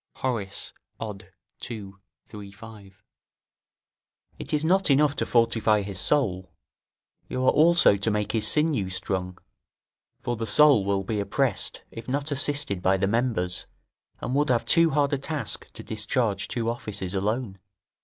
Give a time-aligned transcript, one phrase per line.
[0.15, 1.29] Horace, Od.
[1.69, 1.91] ii.,
[2.27, 2.93] 3, 5.]
[4.39, 6.49] It is not enough to fortify his soul;
[7.29, 9.37] you are also to make his sinews strong;
[10.19, 13.67] for the soul will be oppressed if not assisted by the members,
[14.19, 17.59] and would have too hard a task to discharge two offices alone.